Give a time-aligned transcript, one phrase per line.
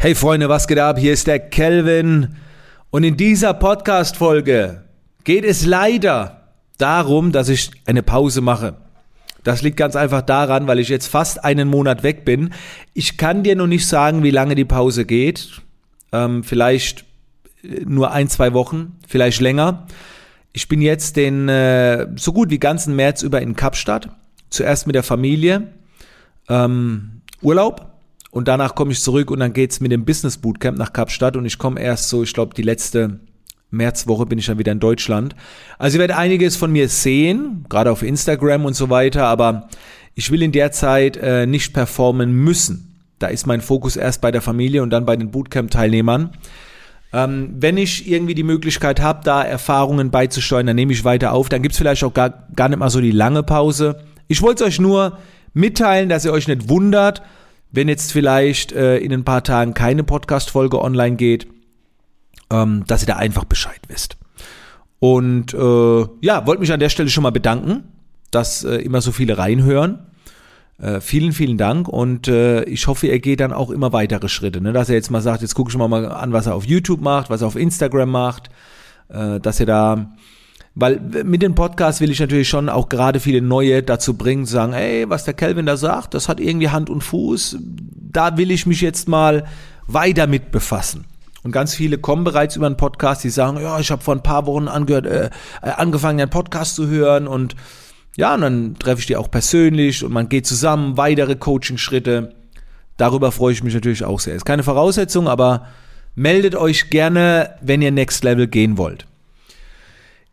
[0.00, 0.96] Hey Freunde, was geht ab?
[0.96, 2.36] Hier ist der Kelvin
[2.90, 4.84] und in dieser Podcast-Folge
[5.24, 8.76] geht es leider darum, dass ich eine Pause mache.
[9.42, 12.54] Das liegt ganz einfach daran, weil ich jetzt fast einen Monat weg bin.
[12.94, 15.62] Ich kann dir noch nicht sagen, wie lange die Pause geht.
[16.12, 17.04] Ähm, vielleicht
[17.64, 19.88] äh, nur ein, zwei Wochen, vielleicht länger.
[20.52, 24.10] Ich bin jetzt den äh, so gut wie ganzen März über in Kapstadt.
[24.48, 25.72] Zuerst mit der Familie.
[26.48, 27.97] Ähm, Urlaub
[28.30, 31.46] und danach komme ich zurück und dann geht's mit dem Business Bootcamp nach Kapstadt und
[31.46, 33.20] ich komme erst so, ich glaube, die letzte
[33.70, 35.34] Märzwoche bin ich dann wieder in Deutschland.
[35.78, 39.68] Also ihr werdet einiges von mir sehen, gerade auf Instagram und so weiter, aber
[40.14, 42.96] ich will in der Zeit äh, nicht performen müssen.
[43.18, 46.30] Da ist mein Fokus erst bei der Familie und dann bei den Bootcamp-Teilnehmern.
[47.12, 51.48] Ähm, wenn ich irgendwie die Möglichkeit habe, da Erfahrungen beizusteuern, dann nehme ich weiter auf.
[51.48, 54.00] Dann gibt's vielleicht auch gar, gar nicht mal so die lange Pause.
[54.28, 55.18] Ich wollte euch nur
[55.54, 57.22] mitteilen, dass ihr euch nicht wundert,
[57.70, 61.46] wenn jetzt vielleicht äh, in ein paar Tagen keine Podcast-Folge online geht,
[62.50, 64.16] ähm, dass ihr da einfach Bescheid wisst.
[65.00, 67.84] Und äh, ja, wollte mich an der Stelle schon mal bedanken,
[68.30, 70.00] dass äh, immer so viele reinhören.
[70.80, 74.60] Äh, vielen, vielen Dank und äh, ich hoffe, ihr geht dann auch immer weitere Schritte,
[74.60, 74.72] ne?
[74.72, 77.00] dass er jetzt mal sagt, jetzt gucke ich mal, mal an, was er auf YouTube
[77.00, 78.48] macht, was er auf Instagram macht,
[79.08, 80.12] äh, dass ihr da
[80.80, 84.52] weil mit dem Podcast will ich natürlich schon auch gerade viele Neue dazu bringen, zu
[84.52, 87.58] sagen, ey, was der Kelvin da sagt, das hat irgendwie Hand und Fuß.
[87.60, 89.44] Da will ich mich jetzt mal
[89.88, 91.04] weiter mit befassen.
[91.42, 94.22] Und ganz viele kommen bereits über einen Podcast, die sagen, ja, ich habe vor ein
[94.22, 95.30] paar Wochen angehört, äh,
[95.62, 97.56] angefangen, einen Podcast zu hören und
[98.16, 102.34] ja, und dann treffe ich die auch persönlich und man geht zusammen, weitere Coaching-Schritte.
[102.96, 104.36] Darüber freue ich mich natürlich auch sehr.
[104.36, 105.66] Ist keine Voraussetzung, aber
[106.14, 109.07] meldet euch gerne, wenn ihr Next Level gehen wollt.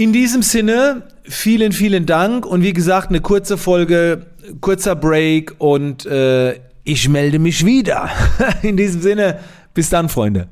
[0.00, 4.24] In diesem Sinne, vielen, vielen Dank und wie gesagt, eine kurze Folge,
[4.62, 8.08] kurzer Break und äh, ich melde mich wieder.
[8.62, 9.40] In diesem Sinne,
[9.74, 10.48] bis dann, Freunde.